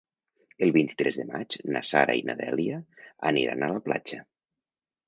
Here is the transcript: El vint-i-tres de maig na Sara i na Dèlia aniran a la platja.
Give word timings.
El 0.67 0.71
vint-i-tres 0.77 1.19
de 1.21 1.25
maig 1.33 1.57
na 1.75 1.83
Sara 1.91 2.17
i 2.23 2.27
na 2.31 2.37
Dèlia 2.43 2.81
aniran 3.35 3.69
a 3.69 3.73
la 3.79 3.89
platja. 3.91 4.27